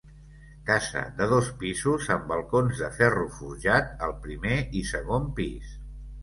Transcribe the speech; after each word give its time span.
Casa 0.67 1.01
de 1.19 1.27
dos 1.33 1.51
pisos 1.63 2.07
amb 2.15 2.25
balcons 2.31 2.81
de 2.85 2.89
ferro 2.95 3.27
forjat 3.37 3.93
al 4.09 4.17
primer 4.25 4.57
i 4.81 4.83
segon 4.95 5.31
pis. 5.43 5.77